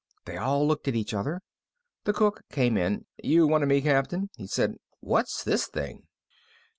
[0.25, 1.43] They all looked at each other.
[2.05, 3.05] The cook came in.
[3.23, 4.77] "You wanted me, Captain?" he said.
[4.99, 6.07] "What's this thing?"